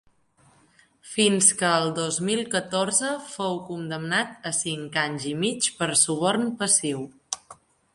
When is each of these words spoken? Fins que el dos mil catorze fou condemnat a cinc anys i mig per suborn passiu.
Fins 1.09 1.49
que 1.59 1.69
el 1.81 1.91
dos 1.99 2.17
mil 2.31 2.41
catorze 2.57 3.13
fou 3.37 3.61
condemnat 3.71 4.51
a 4.53 4.57
cinc 4.65 5.01
anys 5.07 5.33
i 5.35 5.39
mig 5.47 5.73
per 5.83 5.95
suborn 6.07 6.55
passiu. 6.65 7.11